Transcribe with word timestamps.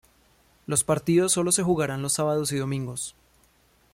Los 0.65 0.83
partidos 0.83 1.33
solo 1.33 1.51
se 1.51 1.61
jugarán 1.61 2.01
los 2.01 2.13
sábados 2.13 2.51
y 2.53 2.57
domingos. 2.57 3.15